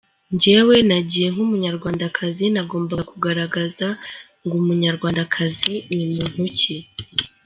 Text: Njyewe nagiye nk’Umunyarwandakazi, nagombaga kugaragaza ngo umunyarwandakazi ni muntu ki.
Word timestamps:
Njyewe 0.33 0.75
nagiye 0.87 1.27
nk’Umunyarwandakazi, 1.33 2.45
nagombaga 2.55 3.03
kugaragaza 3.11 3.87
ngo 4.43 4.55
umunyarwandakazi 4.61 5.73
ni 5.95 6.05
muntu 6.13 6.43
ki. 6.57 6.75